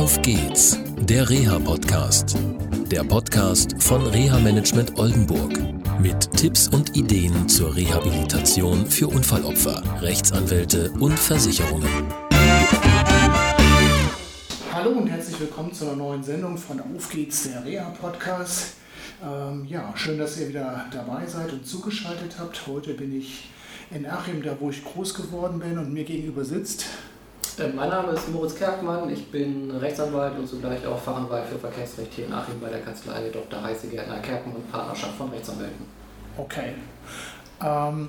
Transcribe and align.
Auf 0.00 0.22
geht's, 0.22 0.78
der 0.96 1.28
Reha-Podcast. 1.28 2.34
Der 2.90 3.04
Podcast 3.04 3.82
von 3.82 4.06
Reha 4.06 4.38
Management 4.38 4.98
Oldenburg. 4.98 5.52
Mit 6.00 6.32
Tipps 6.38 6.68
und 6.68 6.96
Ideen 6.96 7.46
zur 7.50 7.76
Rehabilitation 7.76 8.86
für 8.86 9.08
Unfallopfer, 9.08 9.82
Rechtsanwälte 10.00 10.90
und 10.92 11.18
Versicherungen. 11.18 12.06
Hallo 14.72 14.92
und 14.92 15.08
herzlich 15.08 15.38
willkommen 15.38 15.74
zu 15.74 15.84
einer 15.84 15.96
neuen 15.96 16.22
Sendung 16.22 16.56
von 16.56 16.80
Auf 16.80 17.10
geht's, 17.10 17.42
der 17.42 17.62
Reha-Podcast. 17.62 18.76
Ähm, 19.22 19.66
ja, 19.66 19.92
schön, 19.96 20.16
dass 20.16 20.40
ihr 20.40 20.48
wieder 20.48 20.86
dabei 20.90 21.26
seid 21.26 21.52
und 21.52 21.66
zugeschaltet 21.66 22.36
habt. 22.38 22.66
Heute 22.66 22.94
bin 22.94 23.14
ich 23.14 23.50
in 23.90 24.06
Achim, 24.06 24.42
da 24.42 24.56
wo 24.58 24.70
ich 24.70 24.82
groß 24.82 25.12
geworden 25.12 25.58
bin 25.58 25.76
und 25.76 25.92
mir 25.92 26.04
gegenüber 26.04 26.46
sitzt. 26.46 26.86
Äh, 27.60 27.68
mein 27.74 27.90
Name 27.90 28.12
ist 28.12 28.28
Moritz 28.30 28.54
Kerkmann, 28.54 29.10
ich 29.10 29.30
bin 29.30 29.70
Rechtsanwalt 29.70 30.38
und 30.38 30.48
zugleich 30.48 30.86
auch 30.86 30.98
Fachanwalt 30.98 31.46
für 31.46 31.58
Verkehrsrecht 31.58 32.12
hier 32.14 32.26
in 32.26 32.32
Achim 32.32 32.58
bei 32.58 32.70
der 32.70 32.80
Kanzlei 32.80 33.28
Dr. 33.30 33.62
Heiße 33.62 33.88
Gärtner 33.88 34.18
Kerkmann 34.18 34.56
und 34.56 34.72
Partnerschaft 34.72 35.14
von 35.16 35.28
Rechtsanwälten. 35.28 35.84
Okay. 36.38 36.72
Ähm, 37.62 38.08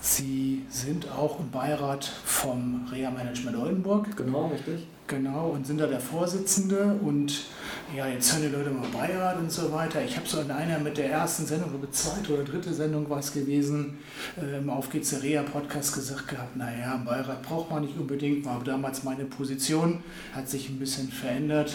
Sie 0.00 0.64
sind 0.70 1.10
auch 1.10 1.40
im 1.40 1.50
Beirat 1.50 2.04
vom 2.04 2.86
Reha 2.92 3.10
Management 3.10 3.56
Oldenburg. 3.56 4.16
Genau, 4.16 4.48
richtig. 4.48 4.86
Genau, 5.08 5.48
und 5.48 5.66
sind 5.66 5.80
da 5.80 5.86
der 5.86 6.00
Vorsitzende. 6.00 6.96
Und 7.02 7.46
ja, 7.94 8.06
jetzt 8.06 8.32
hören 8.32 8.50
die 8.50 8.56
Leute 8.56 8.70
mal 8.70 8.86
Beirat 8.88 9.38
und 9.38 9.50
so 9.50 9.70
weiter. 9.72 10.02
Ich 10.02 10.16
habe 10.16 10.26
so 10.26 10.40
in 10.40 10.50
einer 10.50 10.78
mit 10.78 10.96
der 10.96 11.10
ersten 11.10 11.46
Sendung, 11.46 11.70
glaube 11.70 11.90
zweite 11.90 12.34
oder 12.34 12.44
dritte 12.44 12.72
Sendung 12.72 13.08
war 13.08 13.18
es 13.18 13.32
gewesen, 13.32 13.98
im 14.40 14.70
Auf 14.70 14.90
geht's 14.90 15.10
der 15.10 15.22
Reha-Podcast 15.22 15.94
gesagt 15.94 16.28
gehabt, 16.28 16.56
naja, 16.56 17.00
Beirat 17.04 17.42
braucht 17.42 17.70
man 17.70 17.82
nicht 17.82 17.96
unbedingt, 17.98 18.44
war 18.44 18.60
damals 18.64 19.04
meine 19.04 19.24
Position, 19.24 20.00
hat 20.34 20.48
sich 20.48 20.68
ein 20.68 20.78
bisschen 20.78 21.08
verändert. 21.08 21.72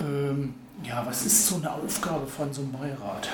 Ähm, 0.00 0.54
ja, 0.84 1.04
was 1.04 1.26
ist 1.26 1.48
so 1.48 1.56
eine 1.56 1.72
Aufgabe 1.72 2.26
von 2.26 2.52
so 2.52 2.62
einem 2.62 2.72
Beirat? 2.72 3.28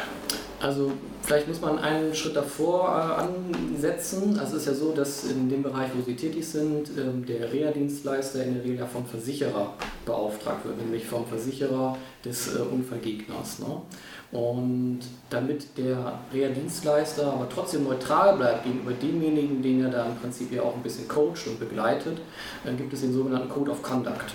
Also 0.61 0.93
vielleicht 1.23 1.47
muss 1.47 1.61
man 1.61 1.79
einen 1.79 2.15
Schritt 2.15 2.37
davor 2.37 2.89
äh, 2.89 3.75
ansetzen. 3.75 4.39
Also 4.39 4.57
es 4.57 4.63
ist 4.63 4.69
ja 4.69 4.75
so, 4.75 4.93
dass 4.93 5.25
in 5.25 5.51
dem 5.51 5.63
Bereich, 5.63 5.91
wo 5.95 6.03
Sie 6.03 6.17
tätig 6.17 6.47
sind, 6.47 6.89
ähm, 6.97 7.27
der 7.27 7.53
Reha-Dienstleister 7.53 8.43
in 8.45 8.55
der 8.55 8.65
Regel 8.65 8.79
ja 8.79 8.87
vom 8.87 9.05
Versicherer 9.05 9.75
beauftragt 10.05 10.65
wird, 10.65 10.79
nämlich 10.79 11.07
vom 11.07 11.27
Versicherer 11.27 11.97
des 12.25 12.55
äh, 12.55 12.59
Unfallgegners. 12.61 13.61
Ne? 13.61 13.83
Und 14.33 15.01
damit 15.31 15.79
der 15.79 16.19
Reha-Dienstleister 16.33 17.33
aber 17.33 17.49
trotzdem 17.49 17.85
neutral 17.85 18.37
bleibt 18.37 18.65
gegenüber 18.65 18.93
demjenigen, 18.93 19.63
den 19.63 19.85
er 19.85 19.91
da 19.91 20.07
im 20.07 20.17
Prinzip 20.17 20.53
ja 20.53 20.63
auch 20.63 20.75
ein 20.75 20.83
bisschen 20.83 21.07
coacht 21.07 21.47
und 21.47 21.61
begleitet, 21.61 22.19
äh, 22.65 22.75
gibt 22.75 22.93
es 22.93 23.03
den 23.03 23.13
sogenannten 23.13 23.49
Code 23.49 23.71
of 23.71 23.83
Conduct. 23.83 24.35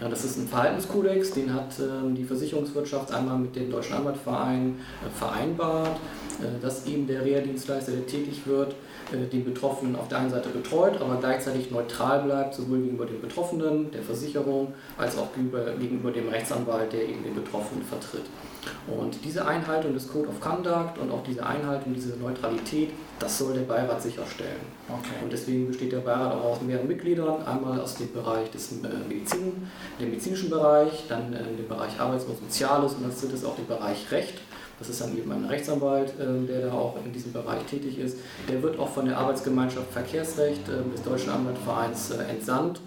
Ja, 0.00 0.08
das 0.08 0.24
ist 0.24 0.36
ein 0.36 0.48
Verhaltenskodex, 0.48 1.32
den 1.32 1.52
hat 1.52 1.78
ähm, 1.80 2.14
die 2.14 2.24
Versicherungswirtschaft 2.24 3.12
einmal 3.12 3.38
mit 3.38 3.56
dem 3.56 3.70
Deutschen 3.70 3.96
Anwaltverein 3.96 4.76
äh, 5.04 5.10
vereinbart, 5.10 5.96
äh, 6.40 6.60
dass 6.60 6.86
eben 6.86 7.06
der 7.06 7.24
Reha-Dienstleister, 7.24 7.92
der 7.92 8.06
tätig 8.06 8.46
wird, 8.46 8.74
äh, 9.12 9.26
den 9.26 9.44
Betroffenen 9.44 9.96
auf 9.96 10.08
der 10.08 10.18
einen 10.18 10.30
Seite 10.30 10.48
betreut, 10.50 11.00
aber 11.00 11.16
gleichzeitig 11.16 11.70
neutral 11.70 12.22
bleibt, 12.22 12.54
sowohl 12.54 12.80
gegenüber 12.80 13.06
den 13.06 13.20
Betroffenen, 13.20 13.90
der 13.90 14.02
Versicherung, 14.02 14.74
als 15.02 15.18
auch 15.18 15.32
gegenüber, 15.34 15.72
gegenüber 15.72 16.10
dem 16.10 16.28
Rechtsanwalt, 16.28 16.92
der 16.92 17.02
eben 17.08 17.22
den 17.22 17.34
Betroffenen 17.34 17.84
vertritt. 17.84 18.24
Und 18.86 19.24
diese 19.24 19.44
Einhaltung 19.44 19.92
des 19.92 20.08
Code 20.08 20.28
of 20.28 20.40
Conduct 20.40 20.98
und 21.00 21.10
auch 21.10 21.22
diese 21.24 21.44
Einhaltung, 21.44 21.94
diese 21.94 22.16
Neutralität, 22.16 22.90
das 23.18 23.38
soll 23.38 23.54
der 23.54 23.62
Beirat 23.62 24.00
sicherstellen. 24.00 24.60
Okay. 24.88 25.22
Und 25.22 25.32
deswegen 25.32 25.66
besteht 25.66 25.92
der 25.92 25.98
Beirat 25.98 26.32
auch 26.32 26.52
aus 26.52 26.62
mehreren 26.62 26.86
Mitgliedern, 26.86 27.42
einmal 27.44 27.80
aus 27.80 27.96
dem 27.96 28.12
Bereich 28.12 28.50
des 28.50 28.72
äh, 28.72 29.08
Medizin, 29.08 29.68
dem 30.00 30.10
medizinischen 30.10 30.50
Bereich, 30.50 31.04
dann 31.08 31.32
äh, 31.32 31.42
dem 31.42 31.68
Bereich 31.68 31.98
Arbeits- 31.98 32.24
und 32.24 32.38
Soziales 32.38 32.94
und 32.94 33.04
als 33.04 33.20
drittes 33.20 33.44
auch 33.44 33.56
den 33.56 33.66
Bereich 33.66 34.10
Recht. 34.10 34.38
Das 34.78 34.88
ist 34.88 35.00
dann 35.00 35.16
eben 35.16 35.30
ein 35.30 35.44
Rechtsanwalt, 35.44 36.12
äh, 36.18 36.46
der 36.46 36.66
da 36.66 36.72
auch 36.72 36.96
in 37.04 37.12
diesem 37.12 37.32
Bereich 37.32 37.62
tätig 37.64 37.98
ist. 37.98 38.18
Der 38.48 38.62
wird 38.62 38.78
auch 38.78 38.88
von 38.88 39.06
der 39.06 39.18
Arbeitsgemeinschaft 39.18 39.92
Verkehrsrecht 39.92 40.62
des 40.68 41.02
Deutschen 41.02 41.30
Anwaltvereins 41.30 42.10
entsandt 42.10 42.80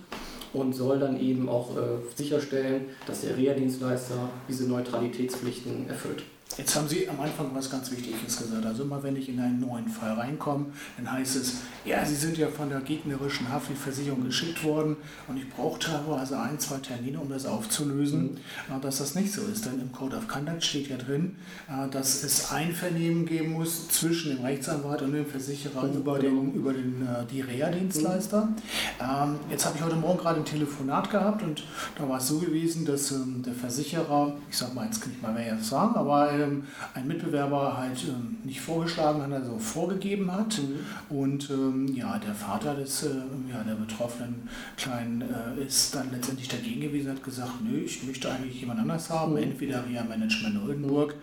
und 0.55 0.73
soll 0.73 0.99
dann 0.99 1.19
eben 1.19 1.49
auch 1.49 1.71
sicherstellen, 2.15 2.85
dass 3.05 3.21
der 3.21 3.37
Reha-Dienstleister 3.37 4.29
diese 4.47 4.67
Neutralitätspflichten 4.67 5.89
erfüllt. 5.89 6.23
Jetzt 6.57 6.73
haben 6.75 6.87
Sie 6.87 7.09
am 7.09 7.19
Anfang 7.19 7.49
was 7.53 7.69
ganz 7.69 7.91
Wichtiges 7.91 8.37
gesagt. 8.37 8.65
Also 8.65 8.83
immer 8.83 9.03
wenn 9.03 9.17
ich 9.17 9.27
in 9.27 9.39
einen 9.41 9.59
neuen 9.59 9.89
Fall 9.89 10.13
reinkomme, 10.13 10.67
dann 10.95 11.11
heißt 11.11 11.35
es, 11.35 11.55
ja, 11.83 12.05
Sie 12.05 12.15
sind 12.15 12.37
ja 12.37 12.47
von 12.47 12.69
der 12.69 12.79
gegnerischen 12.79 13.49
Haftpflichtversicherung 13.49 14.23
geschickt 14.23 14.63
worden 14.63 14.95
und 15.27 15.35
ich 15.35 15.49
brauche 15.49 15.79
teilweise 15.79 16.39
ein, 16.39 16.57
zwei 16.57 16.77
Termine, 16.77 17.19
um 17.19 17.29
das 17.29 17.45
aufzulösen, 17.45 18.39
mhm. 18.69 18.81
dass 18.81 18.99
das 18.99 19.15
nicht 19.15 19.33
so 19.33 19.41
ist. 19.41 19.65
Denn 19.65 19.81
im 19.81 19.91
Code 19.91 20.15
of 20.15 20.29
Conduct 20.29 20.63
steht 20.63 20.87
ja 20.87 20.95
drin, 20.95 21.35
äh, 21.67 21.89
dass 21.89 22.23
es 22.23 22.51
Einvernehmen 22.51 23.25
geben 23.25 23.51
muss 23.51 23.89
zwischen 23.89 24.35
dem 24.35 24.45
Rechtsanwalt 24.45 25.01
und 25.01 25.11
dem 25.11 25.25
Versicherer 25.25 25.83
mhm, 25.83 25.97
über, 25.97 26.19
den, 26.19 26.53
über 26.53 26.71
den, 26.71 27.01
äh, 27.01 27.25
die 27.29 27.41
Reha-Dienstleister. 27.41 28.45
Mhm. 28.45 28.55
Ähm, 29.01 29.39
jetzt 29.49 29.65
habe 29.65 29.77
ich 29.77 29.83
heute 29.83 29.97
Morgen 29.97 30.19
gerade 30.19 30.39
ein 30.39 30.45
Telefonat 30.45 31.09
gehabt 31.09 31.43
und 31.43 31.63
da 31.97 32.07
war 32.07 32.19
es 32.19 32.27
so 32.29 32.39
gewesen, 32.39 32.85
dass 32.85 33.11
ähm, 33.11 33.43
der 33.45 33.53
Versicherer, 33.53 34.33
ich 34.49 34.57
sage 34.57 34.73
mal, 34.73 34.85
jetzt 34.85 35.01
kann 35.01 35.11
ich 35.11 35.21
mal 35.21 35.33
mehr 35.33 35.57
sagen, 35.59 35.95
aber 35.95 36.44
ähm, 36.45 36.63
ein 36.93 37.07
Mitbewerber 37.07 37.77
halt 37.77 38.03
ähm, 38.07 38.37
nicht 38.43 38.61
vorgeschlagen 38.61 39.21
hat, 39.21 39.31
also 39.31 39.57
vorgegeben 39.57 40.31
hat. 40.31 40.59
Mhm. 40.59 41.15
Und 41.15 41.49
ähm, 41.49 41.87
ja, 41.95 42.17
der 42.17 42.33
Vater 42.33 42.75
des, 42.75 43.03
äh, 43.03 43.09
ja, 43.51 43.63
der 43.63 43.75
betroffenen 43.75 44.47
Kleinen 44.77 45.21
äh, 45.21 45.63
ist 45.65 45.95
dann 45.95 46.11
letztendlich 46.11 46.47
dagegen 46.47 46.81
gewesen, 46.81 47.11
hat 47.11 47.23
gesagt, 47.23 47.63
nö, 47.63 47.79
ich 47.79 48.03
möchte 48.03 48.31
eigentlich 48.31 48.59
jemand 48.59 48.79
anders 48.79 49.09
haben, 49.09 49.33
mhm. 49.33 49.39
entweder 49.39 49.85
Ria 49.87 50.03
Management 50.03 50.63
Oldenburg. 50.63 51.15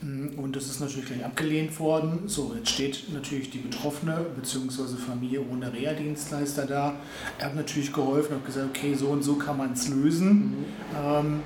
Mhm. 0.00 0.38
Und 0.38 0.56
das 0.56 0.66
ist 0.66 0.80
natürlich 0.80 1.06
gleich 1.06 1.24
abgelehnt 1.24 1.78
worden. 1.78 2.20
So, 2.26 2.54
jetzt 2.56 2.70
steht 2.70 3.12
natürlich 3.12 3.50
die 3.50 3.58
Betroffene 3.58 4.26
bzw. 4.36 4.96
Familie 4.96 5.40
ohne 5.50 5.72
Reha-Dienstleister 5.72 6.66
da. 6.66 6.94
Er 7.38 7.46
hat 7.46 7.56
natürlich 7.56 7.92
geholfen 7.92 8.36
und 8.36 8.46
gesagt, 8.46 8.68
okay, 8.70 8.94
so 8.94 9.08
und 9.08 9.22
so 9.22 9.36
kann 9.36 9.56
man 9.56 9.72
es 9.72 9.88
lösen. 9.88 10.64
Mhm. 10.96 11.40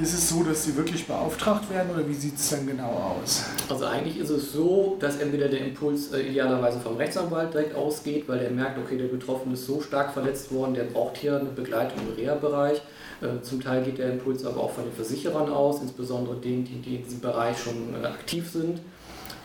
Ist 0.00 0.12
es 0.12 0.28
so, 0.28 0.42
dass 0.42 0.64
sie 0.64 0.76
wirklich 0.76 1.06
beauftragt 1.06 1.70
werden 1.70 1.90
oder 1.94 2.06
wie 2.06 2.14
sieht 2.14 2.36
es 2.36 2.50
dann 2.50 2.66
genau 2.66 3.16
aus? 3.18 3.44
Also 3.70 3.86
eigentlich 3.86 4.18
ist 4.18 4.28
es 4.28 4.52
so, 4.52 4.98
dass 5.00 5.16
entweder 5.16 5.48
der 5.48 5.60
Impuls 5.60 6.12
äh, 6.12 6.20
idealerweise 6.20 6.78
vom 6.80 6.96
Rechtsanwalt 6.96 7.54
direkt 7.54 7.74
ausgeht, 7.74 8.28
weil 8.28 8.40
er 8.40 8.50
merkt, 8.50 8.78
okay, 8.78 8.98
der 8.98 9.06
Betroffene 9.06 9.54
ist 9.54 9.64
so 9.64 9.80
stark 9.80 10.12
verletzt 10.12 10.52
worden, 10.52 10.74
der 10.74 10.84
braucht 10.84 11.16
hier 11.16 11.40
eine 11.40 11.48
Begleitung 11.48 11.98
im 12.06 12.14
Reha-Bereich. 12.14 12.82
Äh, 13.22 13.40
zum 13.40 13.62
Teil 13.62 13.84
geht 13.84 13.96
der 13.96 14.12
Impuls 14.12 14.44
aber 14.44 14.60
auch 14.60 14.72
von 14.72 14.84
den 14.84 14.92
Versicherern 14.92 15.48
aus, 15.48 15.80
insbesondere 15.80 16.36
denen, 16.36 16.64
die, 16.66 16.82
die 16.82 16.96
in 16.96 17.02
diesem 17.04 17.20
Bereich 17.20 17.58
schon 17.58 17.94
äh, 17.94 18.06
aktiv 18.06 18.50
sind. 18.50 18.80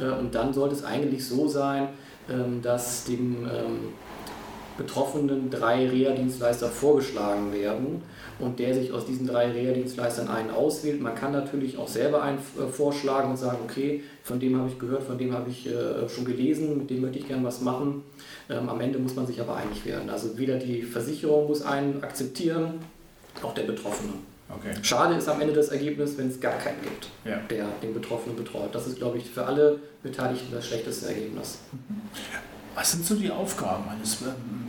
Äh, 0.02 0.10
und 0.20 0.36
dann 0.36 0.54
sollte 0.54 0.76
es 0.76 0.84
eigentlich 0.84 1.26
so 1.26 1.48
sein, 1.48 1.88
ähm, 2.30 2.62
dass 2.62 3.06
dem 3.06 3.46
ähm, 3.46 3.94
Betroffenen 4.78 5.50
drei 5.50 5.88
Reha-Dienstleister 5.88 6.68
vorgeschlagen 6.68 7.54
werden 7.54 8.02
und 8.40 8.60
der 8.60 8.74
sich 8.74 8.92
aus 8.92 9.06
diesen 9.06 9.28
drei 9.28 9.52
Reha-Dienstleistern 9.52 10.28
einen 10.28 10.50
auswählt. 10.50 11.02
Man 11.02 11.16
kann 11.16 11.32
natürlich 11.32 11.78
auch 11.78 11.88
selber 11.88 12.22
einen 12.24 12.38
äh, 12.38 12.68
vorschlagen 12.72 13.32
und 13.32 13.38
sagen, 13.38 13.60
okay, 13.64 14.04
von 14.24 14.40
dem 14.40 14.58
habe 14.58 14.70
ich 14.70 14.80
gehört, 14.80 15.04
von 15.04 15.18
dem 15.18 15.34
habe 15.34 15.50
ich 15.50 15.68
äh, 15.68 16.10
schon 16.10 16.26
gelesen, 16.26 16.78
mit 16.78 16.90
dem 16.90 17.02
möchte 17.02 17.20
ich 17.20 17.28
gerne 17.28 17.44
was 17.44 17.62
machen. 17.62 18.04
Ähm, 18.50 18.70
am 18.70 18.80
Ende 18.82 19.00
muss 19.00 19.16
man 19.16 19.28
sich 19.28 19.40
aber 19.40 19.56
einig 19.56 19.86
werden. 19.86 20.10
Also 20.10 20.38
weder 20.38 20.58
die 20.58 20.82
Versicherung 20.84 21.48
muss 21.48 21.62
einen 21.62 22.04
akzeptieren, 22.04 22.80
auch 23.44 23.54
der 23.54 23.64
Betroffene. 23.64 24.14
Okay. 24.50 24.74
Schade 24.82 25.16
ist 25.16 25.30
am 25.30 25.40
Ende 25.40 25.54
das 25.54 25.70
Ergebnis, 25.70 26.18
wenn 26.18 26.28
es 26.28 26.40
gar 26.40 26.58
keinen 26.58 26.82
gibt, 26.82 27.08
ja. 27.24 27.38
der 27.50 27.68
den 27.82 27.94
Betroffenen 27.94 28.36
betreut. 28.36 28.74
Das 28.74 28.86
ist, 28.86 28.98
glaube 28.98 29.18
ich, 29.18 29.30
für 29.30 29.46
alle 29.46 29.80
Beteiligten 30.04 30.54
das 30.54 30.68
schlechteste 30.68 31.08
Ergebnis. 31.08 31.60
Was 32.76 32.92
sind 32.92 33.06
so 33.06 33.16
die 33.16 33.30
Aufgaben 33.30 33.88
eines 33.90 34.22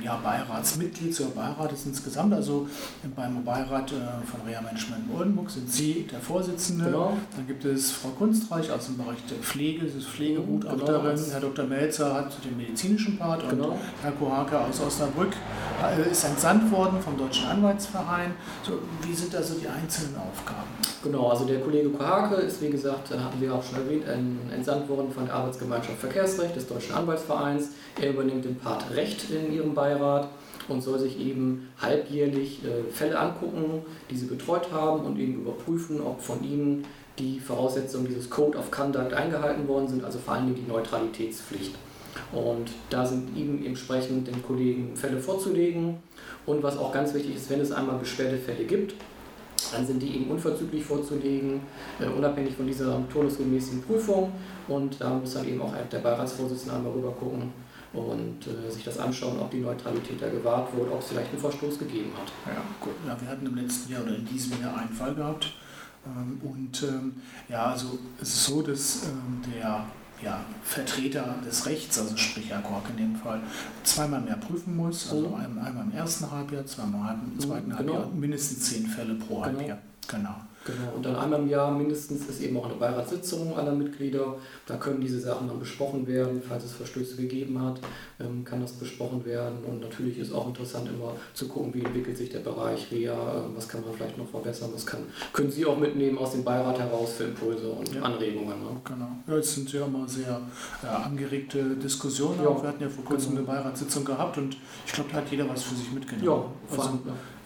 ja, 0.04 0.16
Beiratsmitglieds 0.16 1.20
oder 1.20 1.30
Beirates 1.30 1.86
insgesamt? 1.86 2.34
Also 2.34 2.68
beim 3.16 3.44
Beirat 3.44 3.92
äh, 3.92 3.94
von 4.26 4.40
Rea 4.46 4.60
Management 4.60 5.10
in 5.10 5.16
Oldenburg 5.16 5.50
sind 5.50 5.70
Sie 5.70 6.06
der 6.10 6.20
Vorsitzende. 6.20 6.86
Genau. 6.86 7.16
Dann 7.36 7.46
gibt 7.46 7.64
es 7.64 7.92
Frau 7.92 8.08
Kunstreich 8.10 8.70
aus 8.70 8.86
dem 8.86 8.98
Bereich 8.98 9.18
der 9.28 9.38
Pflege, 9.38 9.88
sie 9.88 9.98
ist 9.98 10.08
Pflegegutachterin. 10.08 11.16
Genau. 11.16 11.32
Herr 11.32 11.40
Dr. 11.40 11.64
Melzer 11.64 12.14
hat 12.14 12.32
den 12.44 12.56
medizinischen 12.56 13.18
Part 13.18 13.48
genau. 13.48 13.70
und 13.70 13.78
Herr 14.02 14.12
Kohake 14.12 14.58
aus 14.58 14.80
Osnabrück 14.80 15.32
äh, 15.82 16.10
ist 16.10 16.24
entsandt 16.24 16.70
worden 16.70 17.00
vom 17.00 17.16
Deutschen 17.16 17.46
Anwaltsverein. 17.46 18.32
So, 18.66 18.78
wie 19.02 19.14
sind 19.14 19.34
da 19.34 19.42
so 19.42 19.54
die 19.54 19.68
einzelnen 19.68 20.16
Aufgaben? 20.16 20.68
Genau, 21.02 21.28
also 21.28 21.44
der 21.44 21.60
Kollege 21.60 21.88
Kohake 21.90 22.36
ist, 22.36 22.62
wie 22.62 22.70
gesagt, 22.70 23.10
hatten 23.10 23.40
wir 23.40 23.52
auch 23.52 23.62
schon 23.62 23.78
erwähnt, 23.78 24.04
entsandt 24.54 24.88
worden 24.88 25.10
von 25.10 25.26
der 25.26 25.34
Arbeitsgemeinschaft 25.34 25.98
Verkehrsrecht 25.98 26.54
des 26.54 26.68
Deutschen 26.68 26.94
Anwaltsvereins. 26.94 27.70
Er 28.00 28.10
übernimmt 28.10 28.44
den 28.44 28.56
Part 28.56 28.84
Recht 28.94 29.28
in 29.30 29.52
ihrem 29.52 29.74
Beirat 29.74 29.91
und 30.68 30.80
soll 30.80 30.98
sich 30.98 31.18
eben 31.18 31.68
halbjährlich 31.80 32.60
äh, 32.64 32.90
Fälle 32.90 33.18
angucken, 33.18 33.82
die 34.10 34.16
sie 34.16 34.26
betreut 34.26 34.70
haben 34.72 35.04
und 35.04 35.18
eben 35.18 35.34
überprüfen, 35.34 36.00
ob 36.00 36.20
von 36.20 36.42
ihnen 36.44 36.84
die 37.18 37.40
Voraussetzungen 37.40 38.06
dieses 38.06 38.30
Code 38.30 38.56
of 38.58 38.70
Conduct 38.70 39.12
eingehalten 39.12 39.68
worden 39.68 39.88
sind, 39.88 40.04
also 40.04 40.18
vor 40.18 40.34
allem 40.34 40.54
die 40.54 40.66
Neutralitätspflicht. 40.66 41.74
Und 42.32 42.70
da 42.90 43.04
sind 43.04 43.36
ihm 43.36 43.64
entsprechend 43.64 44.28
den 44.28 44.42
Kollegen 44.42 44.96
Fälle 44.96 45.18
vorzulegen. 45.18 45.98
Und 46.46 46.62
was 46.62 46.76
auch 46.76 46.92
ganz 46.92 47.14
wichtig 47.14 47.36
ist, 47.36 47.50
wenn 47.50 47.60
es 47.60 47.72
einmal 47.72 47.98
Beschwerdefälle 47.98 48.64
gibt, 48.64 48.94
dann 49.72 49.86
sind 49.86 50.02
die 50.02 50.16
eben 50.16 50.30
unverzüglich 50.30 50.84
vorzulegen, 50.84 51.60
äh, 52.00 52.06
unabhängig 52.06 52.54
von 52.54 52.66
dieser 52.66 53.00
turnusgemäßen 53.10 53.82
Prüfung. 53.82 54.32
Und 54.68 55.00
da 55.00 55.10
muss 55.10 55.34
dann 55.34 55.48
eben 55.48 55.60
auch 55.62 55.72
der 55.90 55.98
Beiratsvorsitzende 55.98 56.76
einmal 56.76 56.92
rüber 56.92 57.12
gucken 57.12 57.52
und 57.92 58.38
äh, 58.46 58.70
sich 58.70 58.84
das 58.84 58.98
anschauen, 58.98 59.38
ob 59.38 59.50
die 59.50 59.60
Neutralität 59.60 60.20
da 60.20 60.28
gewahrt 60.28 60.74
wurde, 60.74 60.92
ob 60.92 61.00
es 61.00 61.08
vielleicht 61.08 61.30
einen 61.30 61.40
Verstoß 61.40 61.78
gegeben 61.78 62.10
hat. 62.16 62.32
Ja, 62.46 62.62
gut. 62.80 62.94
Ja, 63.06 63.20
wir 63.20 63.28
hatten 63.28 63.46
im 63.46 63.54
letzten 63.54 63.92
Jahr 63.92 64.02
oder 64.02 64.16
in 64.16 64.26
diesem 64.26 64.60
Jahr 64.60 64.76
einen 64.78 64.90
Fall 64.90 65.14
gehabt. 65.14 65.52
Ähm, 66.06 66.40
und 66.42 66.82
ähm, 66.82 67.14
ja, 67.48 67.66
also 67.66 67.98
es 68.20 68.28
ist 68.28 68.44
so, 68.44 68.62
dass 68.62 69.04
ähm, 69.04 69.42
der 69.52 69.86
ja, 70.22 70.44
Vertreter 70.62 71.34
des 71.44 71.66
Rechts, 71.66 71.98
also 71.98 72.16
sprich 72.16 72.48
Herr 72.48 72.62
Kork 72.62 72.88
in 72.90 72.96
dem 72.96 73.16
Fall, 73.16 73.40
zweimal 73.82 74.20
mehr 74.20 74.36
prüfen 74.36 74.76
muss, 74.76 75.10
also 75.10 75.28
mhm. 75.28 75.58
einmal 75.58 75.84
im 75.84 75.92
ersten 75.92 76.30
Halbjahr, 76.30 76.64
zweimal 76.64 77.14
im 77.14 77.38
zweiten 77.40 77.70
mhm, 77.70 77.76
genau. 77.76 77.94
Halbjahr, 77.94 78.12
mindestens 78.14 78.70
zehn 78.70 78.86
Fälle 78.86 79.14
pro 79.14 79.40
genau. 79.40 79.58
Halbjahr. 79.58 79.78
Genau. 80.08 80.36
Genau, 80.64 80.92
und 80.94 81.04
dann 81.04 81.16
einmal 81.16 81.40
im 81.40 81.48
Jahr 81.48 81.72
mindestens 81.72 82.26
ist 82.26 82.40
eben 82.40 82.56
auch 82.56 82.66
eine 82.66 82.74
Beiratssitzung 82.74 83.56
aller 83.56 83.72
Mitglieder. 83.72 84.36
Da 84.66 84.76
können 84.76 85.00
diese 85.00 85.18
Sachen 85.18 85.48
dann 85.48 85.58
besprochen 85.58 86.06
werden. 86.06 86.40
Falls 86.46 86.64
es 86.64 86.72
Verstöße 86.72 87.16
gegeben 87.16 87.60
hat, 87.60 87.80
ähm, 88.20 88.44
kann 88.44 88.60
das 88.60 88.72
besprochen 88.72 89.24
werden. 89.24 89.58
Und 89.64 89.80
natürlich 89.80 90.18
ist 90.18 90.32
auch 90.32 90.46
interessant 90.46 90.88
immer 90.88 91.14
zu 91.34 91.48
gucken, 91.48 91.74
wie 91.74 91.82
entwickelt 91.82 92.16
sich 92.16 92.30
der 92.30 92.40
Bereich 92.40 92.92
REA, 92.92 93.12
ähm, 93.12 93.56
was 93.56 93.68
kann 93.68 93.80
man 93.80 93.92
vielleicht 93.94 94.16
noch 94.18 94.28
verbessern, 94.28 94.70
was 94.72 94.86
kann, 94.86 95.00
können 95.32 95.50
Sie 95.50 95.66
auch 95.66 95.78
mitnehmen 95.78 96.18
aus 96.18 96.32
dem 96.32 96.44
Beirat 96.44 96.78
heraus 96.78 97.14
für 97.14 97.24
Impulse 97.24 97.68
und 97.68 97.92
ja. 97.94 98.02
Anregungen. 98.02 98.60
Ne? 98.60 98.80
Genau. 98.84 99.08
Ja, 99.26 99.34
es 99.36 99.54
sind 99.54 99.72
ja 99.72 99.84
immer 99.84 100.08
sehr 100.08 100.40
ja, 100.82 100.96
angeregte 100.98 101.74
Diskussionen. 101.74 102.38
Ja. 102.42 102.62
Wir 102.62 102.68
hatten 102.68 102.82
ja 102.82 102.88
vor 102.88 103.04
kurzem 103.04 103.34
genau. 103.34 103.50
eine 103.50 103.60
Beiratssitzung 103.60 104.04
gehabt 104.04 104.38
und 104.38 104.56
ich 104.86 104.92
glaube, 104.92 105.10
da 105.10 105.16
hat 105.18 105.30
jeder 105.30 105.48
was 105.48 105.64
für 105.64 105.74
sich 105.74 105.92
mitgenommen. 105.92 106.24
Ja, 106.24 106.78
also, 106.78 107.00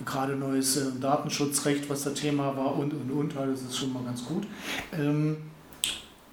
gerade 0.04 0.36
neues 0.36 0.76
äh, 0.76 0.84
Datenschutzrecht, 1.00 1.88
was 1.88 2.04
das 2.04 2.14
Thema 2.14 2.54
war 2.56 2.76
und 2.76 2.92
und 2.92 3.06
und, 3.11 3.35
das 3.35 3.62
ist 3.62 3.76
schon 3.76 3.93
mal 3.93 4.03
ganz 4.05 4.25
gut. 4.25 4.47
Ähm, 4.93 5.37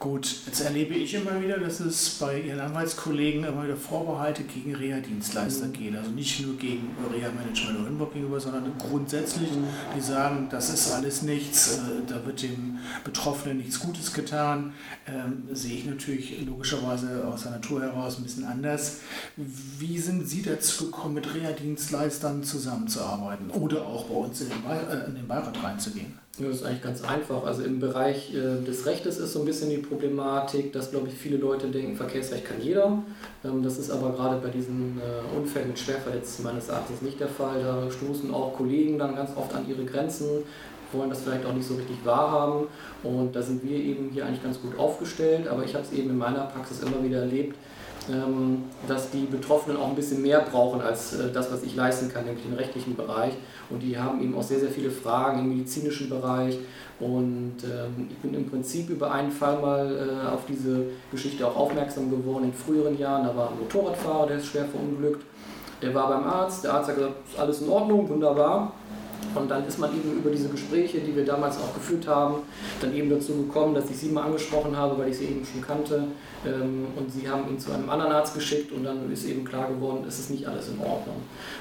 Gut, 0.03 0.35
jetzt 0.47 0.59
erlebe 0.59 0.95
ich 0.95 1.13
immer 1.13 1.41
wieder, 1.41 1.57
dass 1.57 1.79
es 1.79 2.09
bei 2.19 2.41
Ihren 2.41 2.59
Anwaltskollegen 2.59 3.45
immer 3.45 3.63
wieder 3.63 3.77
Vorbehalte 3.77 4.43
gegen 4.43 4.75
Reha-Dienstleister 4.75 5.67
mhm. 5.67 5.71
geht. 5.71 5.95
Also 5.95 6.11
nicht 6.11 6.45
nur 6.45 6.57
gegen 6.57 6.93
Reha-Management 7.09 7.79
oder 7.79 7.87
Inbox 7.87 8.13
gegenüber, 8.13 8.37
sondern 8.37 8.73
grundsätzlich, 8.77 9.49
mhm. 9.51 9.65
die 9.95 10.01
sagen, 10.01 10.49
das 10.51 10.73
ist 10.73 10.91
alles 10.91 11.21
nichts, 11.21 11.77
äh, 11.77 11.79
da 12.05 12.25
wird 12.25 12.43
dem 12.43 12.79
Betroffenen 13.05 13.59
nichts 13.59 13.79
Gutes 13.79 14.11
getan. 14.11 14.73
Ähm, 15.07 15.43
sehe 15.53 15.77
ich 15.77 15.85
natürlich 15.85 16.45
logischerweise 16.45 17.25
aus 17.25 17.43
der 17.43 17.51
Natur 17.53 17.81
heraus 17.83 18.17
ein 18.17 18.23
bisschen 18.23 18.43
anders. 18.43 18.97
Wie 19.37 19.97
sind 19.99 20.27
Sie 20.27 20.41
dazu 20.41 20.87
gekommen, 20.87 21.13
mit 21.13 21.33
Reha-Dienstleistern 21.33 22.43
zusammenzuarbeiten 22.43 23.51
oder 23.51 23.85
auch 23.85 24.03
bei 24.03 24.15
uns 24.15 24.41
in 24.41 24.49
den, 24.49 24.63
Be 24.63 24.85
äh, 24.91 25.07
in 25.07 25.15
den 25.15 25.27
Beirat 25.29 25.63
reinzugehen? 25.63 26.22
Ja, 26.39 26.47
das 26.47 26.61
ist 26.61 26.65
eigentlich 26.65 26.81
ganz 26.81 27.03
einfach. 27.03 27.43
Also 27.43 27.61
im 27.61 27.79
Bereich 27.79 28.33
äh, 28.33 28.63
des 28.65 28.87
Rechtes 28.87 29.19
ist 29.19 29.33
so 29.33 29.39
ein 29.41 29.45
bisschen 29.45 29.69
die 29.69 29.77
Problematik, 29.77 30.73
dass, 30.73 30.89
glaube 30.89 31.07
ich, 31.07 31.13
viele 31.13 31.37
Leute 31.37 31.67
denken, 31.67 31.95
Verkehrsrecht 31.95 32.45
kann 32.45 32.59
jeder. 32.59 33.03
Ähm, 33.45 33.61
das 33.61 33.77
ist 33.77 33.91
aber 33.91 34.13
gerade 34.13 34.37
bei 34.37 34.49
diesen 34.49 34.99
äh, 34.99 35.37
Unfällen 35.37 35.67
mit 35.67 35.77
Schwerverletzten 35.77 36.43
meines 36.43 36.69
Erachtens 36.69 37.03
nicht 37.03 37.19
der 37.19 37.27
Fall. 37.27 37.61
Da 37.61 37.91
stoßen 37.91 38.33
auch 38.33 38.55
Kollegen 38.57 38.97
dann 38.97 39.15
ganz 39.15 39.29
oft 39.37 39.53
an 39.53 39.69
ihre 39.69 39.85
Grenzen, 39.85 40.27
wollen 40.91 41.11
das 41.11 41.21
vielleicht 41.21 41.45
auch 41.45 41.53
nicht 41.53 41.67
so 41.67 41.75
richtig 41.75 41.97
wahrhaben. 42.03 42.65
Und 43.03 43.35
da 43.35 43.43
sind 43.43 43.63
wir 43.63 43.77
eben 43.77 44.09
hier 44.11 44.25
eigentlich 44.25 44.41
ganz 44.41 44.59
gut 44.59 44.75
aufgestellt. 44.79 45.47
Aber 45.47 45.63
ich 45.63 45.75
habe 45.75 45.85
es 45.85 45.91
eben 45.91 46.09
in 46.09 46.17
meiner 46.17 46.45
Praxis 46.45 46.81
immer 46.81 47.03
wieder 47.03 47.19
erlebt, 47.19 47.55
dass 48.87 49.11
die 49.11 49.25
Betroffenen 49.25 49.77
auch 49.77 49.87
ein 49.87 49.95
bisschen 49.95 50.21
mehr 50.21 50.41
brauchen 50.41 50.81
als 50.81 51.13
äh, 51.13 51.31
das, 51.31 51.51
was 51.51 51.63
ich 51.63 51.75
leisten 51.75 52.11
kann, 52.11 52.25
nämlich 52.25 52.43
den 52.43 52.53
rechtlichen 52.53 52.95
Bereich. 52.95 53.33
Und 53.69 53.79
die 53.79 53.97
haben 53.97 54.21
eben 54.21 54.35
auch 54.35 54.43
sehr, 54.43 54.59
sehr 54.59 54.69
viele 54.69 54.91
Fragen 54.91 55.39
im 55.39 55.49
medizinischen 55.49 56.09
Bereich. 56.09 56.59
Und 56.99 57.55
ähm, 57.63 58.07
ich 58.09 58.17
bin 58.17 58.33
im 58.33 58.49
Prinzip 58.49 58.89
über 58.89 59.11
einen 59.11 59.31
Fall 59.31 59.59
mal 59.61 59.95
äh, 59.95 60.27
auf 60.27 60.41
diese 60.47 60.85
Geschichte 61.11 61.47
auch 61.47 61.55
aufmerksam 61.55 62.09
geworden 62.09 62.45
in 62.45 62.53
früheren 62.53 62.97
Jahren. 62.97 63.25
Da 63.25 63.35
war 63.35 63.49
ein 63.49 63.59
Motorradfahrer, 63.59 64.27
der 64.27 64.37
ist 64.37 64.47
schwer 64.47 64.65
verunglückt. 64.65 65.23
Der 65.81 65.93
war 65.93 66.09
beim 66.09 66.23
Arzt, 66.23 66.63
der 66.63 66.73
Arzt 66.73 66.89
hat 66.89 66.95
gesagt, 66.95 67.15
ist 67.29 67.39
alles 67.39 67.61
in 67.61 67.69
Ordnung, 67.69 68.07
wunderbar. 68.07 68.73
Und 69.35 69.49
dann 69.49 69.65
ist 69.67 69.79
man 69.79 69.91
eben 69.95 70.17
über 70.17 70.29
diese 70.29 70.49
Gespräche, 70.49 70.99
die 70.99 71.15
wir 71.15 71.25
damals 71.25 71.57
auch 71.57 71.73
geführt 71.73 72.07
haben, 72.07 72.43
dann 72.81 72.93
eben 72.95 73.09
dazu 73.09 73.33
gekommen, 73.33 73.73
dass 73.73 73.89
ich 73.89 73.97
sie 73.97 74.09
mal 74.09 74.23
angesprochen 74.23 74.75
habe, 74.75 74.97
weil 74.97 75.09
ich 75.09 75.17
sie 75.17 75.25
eben 75.25 75.45
schon 75.45 75.61
kannte. 75.61 76.03
Ähm, 76.45 76.87
und 76.95 77.11
sie 77.11 77.27
haben 77.27 77.49
ihn 77.49 77.59
zu 77.59 77.71
einem 77.71 77.89
anderen 77.89 78.11
Arzt 78.11 78.33
geschickt 78.33 78.71
und 78.71 78.83
dann 78.83 79.11
ist 79.11 79.25
eben 79.25 79.43
klar 79.45 79.69
geworden, 79.69 80.03
es 80.07 80.19
ist 80.19 80.29
nicht 80.29 80.47
alles 80.47 80.69
in 80.69 80.79
Ordnung. 80.79 81.15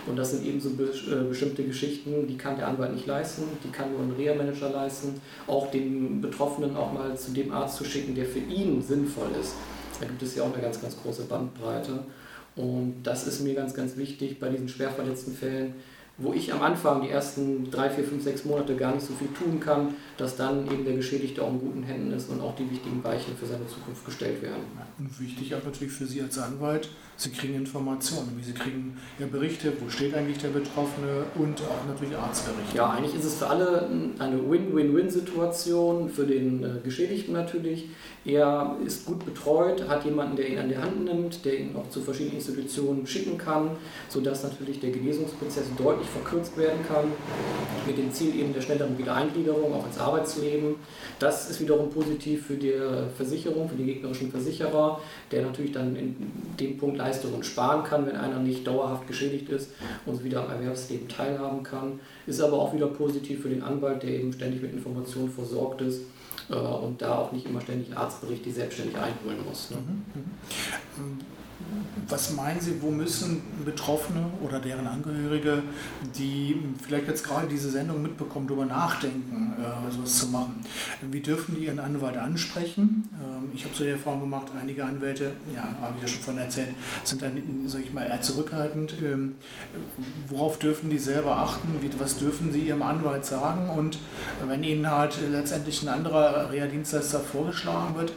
Und 0.06 0.16
das 0.16 0.32
sind 0.32 0.44
eben 0.44 0.60
so 0.60 0.70
äh, 0.70 1.24
bestimmte 1.28 1.64
Geschichten, 1.64 2.26
die 2.26 2.36
kann 2.36 2.56
der 2.56 2.68
Anwalt 2.68 2.92
nicht 2.92 3.06
leisten, 3.06 3.44
die 3.64 3.70
kann 3.70 3.92
nur 3.92 4.00
ein 4.00 4.12
Reha-Manager 4.16 4.70
leisten. 4.70 5.20
Auch 5.46 5.70
den 5.70 6.20
Betroffenen 6.20 6.76
auch 6.76 6.92
mal 6.92 7.16
zu 7.16 7.32
dem 7.32 7.52
Arzt 7.52 7.76
zu 7.76 7.84
schicken, 7.84 8.14
der 8.14 8.26
für 8.26 8.40
ihn 8.40 8.82
sinnvoll 8.82 9.28
ist. 9.40 9.54
Da 10.00 10.06
gibt 10.06 10.22
es 10.22 10.34
ja 10.34 10.42
auch 10.42 10.52
eine 10.52 10.62
ganz, 10.62 10.80
ganz 10.80 10.96
große 11.00 11.22
Bandbreite. 11.22 12.00
Und 12.56 13.02
das 13.02 13.26
ist 13.26 13.40
mir 13.40 13.54
ganz, 13.54 13.72
ganz 13.72 13.96
wichtig 13.96 14.38
bei 14.38 14.48
diesen 14.48 14.68
schwer 14.68 14.90
verletzten 14.90 15.32
Fällen, 15.32 15.74
wo 16.22 16.32
ich 16.32 16.52
am 16.52 16.62
Anfang 16.62 17.02
die 17.02 17.10
ersten 17.10 17.70
drei, 17.70 17.90
vier, 17.90 18.04
fünf, 18.04 18.22
sechs 18.22 18.44
Monate 18.44 18.76
gar 18.76 18.94
nicht 18.94 19.06
so 19.06 19.12
viel 19.14 19.28
tun 19.28 19.60
kann, 19.60 19.94
dass 20.16 20.36
dann 20.36 20.66
eben 20.66 20.84
der 20.84 20.94
Geschädigte 20.94 21.42
auch 21.42 21.50
in 21.50 21.60
guten 21.60 21.82
Händen 21.82 22.12
ist 22.12 22.30
und 22.30 22.40
auch 22.40 22.54
die 22.54 22.70
wichtigen 22.70 23.02
Weichen 23.02 23.36
für 23.36 23.46
seine 23.46 23.66
Zukunft 23.66 24.04
gestellt 24.04 24.40
werden. 24.40 24.62
Und 24.98 25.20
wichtig 25.20 25.54
auch 25.54 25.64
natürlich 25.64 25.92
für 25.92 26.06
Sie 26.06 26.22
als 26.22 26.38
Anwalt, 26.38 26.88
Sie 27.16 27.30
kriegen 27.30 27.54
Informationen, 27.54 28.32
wie 28.36 28.42
Sie 28.42 28.52
kriegen 28.52 28.96
ja 29.18 29.26
Berichte, 29.26 29.72
wo 29.80 29.88
steht 29.88 30.14
eigentlich 30.14 30.38
der 30.38 30.48
Betroffene 30.48 31.24
und 31.36 31.60
auch 31.60 31.86
natürlich 31.86 32.16
Arztberichte. 32.16 32.76
Ja, 32.76 32.90
eigentlich 32.90 33.14
ist 33.14 33.24
es 33.24 33.34
für 33.36 33.48
alle 33.48 33.88
eine 34.18 34.50
Win-Win-Win-Situation, 34.50 36.08
für 36.08 36.26
den 36.26 36.64
äh, 36.64 36.68
Geschädigten 36.82 37.32
natürlich. 37.34 37.90
Er 38.24 38.76
ist 38.84 39.04
gut 39.04 39.24
betreut, 39.24 39.88
hat 39.88 40.04
jemanden, 40.04 40.36
der 40.36 40.48
ihn 40.48 40.58
an 40.58 40.68
die 40.68 40.78
Hand 40.78 41.04
nimmt, 41.04 41.44
der 41.44 41.58
ihn 41.58 41.76
auch 41.76 41.88
zu 41.90 42.00
verschiedenen 42.00 42.36
Institutionen 42.36 43.06
schicken 43.06 43.36
kann, 43.36 43.70
sodass 44.08 44.42
natürlich 44.42 44.80
der 44.80 44.90
Genesungsprozess 44.90 45.64
deutlich 45.76 46.08
verkürzt 46.12 46.56
werden 46.56 46.80
kann, 46.86 47.04
mit 47.86 47.98
dem 47.98 48.12
Ziel 48.12 48.38
eben 48.38 48.52
der 48.52 48.60
schnelleren 48.60 48.96
Wiedereingliederung 48.96 49.74
auch 49.74 49.86
ins 49.86 49.98
Arbeitsleben. 49.98 50.76
Das 51.18 51.50
ist 51.50 51.60
wiederum 51.60 51.90
positiv 51.90 52.46
für 52.46 52.54
die 52.54 52.74
Versicherung, 53.16 53.68
für 53.68 53.76
die 53.76 53.84
gegnerischen 53.84 54.30
Versicherer, 54.30 55.00
der 55.30 55.42
natürlich 55.42 55.72
dann 55.72 55.96
in 55.96 56.16
dem 56.60 56.78
Punkt 56.78 56.98
Leistungen 56.98 57.42
sparen 57.42 57.84
kann, 57.84 58.06
wenn 58.06 58.16
einer 58.16 58.38
nicht 58.38 58.66
dauerhaft 58.66 59.06
geschädigt 59.06 59.48
ist 59.48 59.70
und 60.06 60.22
wieder 60.24 60.44
am 60.44 60.50
Erwerbsleben 60.50 61.08
teilhaben 61.08 61.62
kann. 61.62 62.00
Ist 62.26 62.40
aber 62.40 62.58
auch 62.58 62.74
wieder 62.74 62.86
positiv 62.86 63.42
für 63.42 63.48
den 63.48 63.62
Anwalt, 63.62 64.02
der 64.02 64.10
eben 64.10 64.32
ständig 64.32 64.62
mit 64.62 64.72
Informationen 64.72 65.30
versorgt 65.30 65.80
ist 65.80 66.02
äh, 66.50 66.54
und 66.54 67.00
da 67.02 67.18
auch 67.18 67.32
nicht 67.32 67.46
immer 67.46 67.60
ständig 67.60 67.96
Arztberichte 67.96 68.50
selbstständig 68.50 68.96
einholen 68.96 69.38
muss. 69.48 69.70
Ne? 69.70 69.78
Was 72.12 72.30
meinen 72.34 72.60
Sie, 72.60 72.74
wo 72.82 72.90
müssen 72.90 73.40
Betroffene 73.64 74.26
oder 74.42 74.60
deren 74.60 74.86
Angehörige, 74.86 75.62
die 76.14 76.62
vielleicht 76.84 77.08
jetzt 77.08 77.24
gerade 77.24 77.48
diese 77.48 77.70
Sendung 77.70 78.02
mitbekommen, 78.02 78.46
darüber 78.46 78.66
nachdenken, 78.66 79.54
äh, 79.58 79.90
sowas 79.90 80.18
zu 80.18 80.26
machen? 80.26 80.62
Wie 81.10 81.20
dürfen 81.20 81.54
die 81.54 81.64
ihren 81.64 81.78
Anwalt 81.78 82.18
ansprechen? 82.18 83.08
Ähm, 83.14 83.50
ich 83.54 83.64
habe 83.64 83.74
so 83.74 83.84
die 83.84 83.90
Erfahrung 83.90 84.20
gemacht, 84.20 84.48
einige 84.60 84.84
Anwälte, 84.84 85.32
ja, 85.54 85.62
habe 85.80 85.94
ich 85.96 86.02
ja 86.02 86.08
schon 86.08 86.22
von 86.22 86.36
erzählt, 86.36 86.74
sind 87.02 87.22
dann, 87.22 87.32
sage 87.66 87.84
ich 87.84 87.94
mal, 87.94 88.04
eher 88.04 88.20
zurückhaltend. 88.20 88.92
Ähm, 89.02 89.36
worauf 90.28 90.58
dürfen 90.58 90.90
die 90.90 90.98
selber 90.98 91.38
achten? 91.38 91.78
Wie, 91.80 91.88
was 91.98 92.18
dürfen 92.18 92.52
sie 92.52 92.60
ihrem 92.60 92.82
Anwalt 92.82 93.24
sagen? 93.24 93.70
Und 93.70 93.98
wenn 94.46 94.62
ihnen 94.62 94.90
halt 94.90 95.16
letztendlich 95.30 95.80
ein 95.82 95.88
anderer 95.88 96.50
Reha-Dienstleister 96.50 97.20
vorgeschlagen 97.20 97.94
wird, 97.96 98.12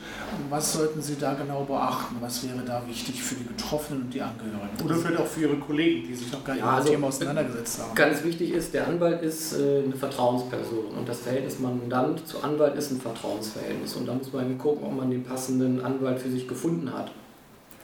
was 0.50 0.74
sollten 0.74 1.02
sie 1.02 1.16
da 1.18 1.34
genau 1.34 1.64
beachten? 1.64 2.18
Was 2.20 2.46
wäre 2.46 2.60
da 2.66 2.86
wichtig 2.88 3.24
für 3.24 3.36
die 3.36 3.46
Betroffenen 3.46 3.85
und 3.92 4.14
die 4.14 4.22
Angehörigen? 4.22 4.84
Oder 4.84 4.96
vielleicht 4.96 5.20
auch 5.20 5.28
für 5.28 5.42
ihre 5.42 5.56
Kollegen, 5.58 6.08
die 6.08 6.16
sich 6.16 6.32
noch 6.32 6.44
gar 6.44 6.54
nicht 6.54 6.64
ja, 6.64 6.72
mit 6.72 6.76
dem 6.76 6.80
also 6.80 6.90
Thema 6.92 7.08
auseinandergesetzt 7.08 7.80
haben. 7.82 7.96
Ganz 7.96 8.24
wichtig 8.24 8.52
ist, 8.52 8.74
der 8.74 8.88
Anwalt 8.88 9.22
ist 9.22 9.54
äh, 9.54 9.84
eine 9.84 9.96
Vertrauensperson 9.96 10.86
und 10.98 11.08
das 11.08 11.20
Verhältnis 11.20 11.60
Mandant 11.60 12.28
zu 12.28 12.42
Anwalt 12.44 12.76
ist 12.76 12.92
ein 12.92 13.02
Vertrauensverhältnis. 13.02 13.96
Und 13.96 14.08
da 14.08 14.14
muss 14.14 14.32
man 14.34 14.58
gucken, 14.58 14.86
ob 14.86 14.96
man 14.96 15.10
den 15.10 15.24
passenden 15.24 15.84
Anwalt 15.84 16.20
für 16.20 16.30
sich 16.30 16.48
gefunden 16.48 16.92
hat. 16.94 17.12